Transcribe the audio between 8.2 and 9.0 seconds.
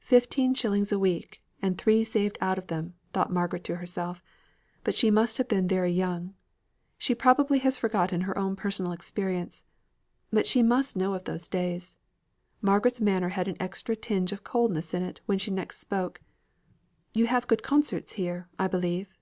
her own personal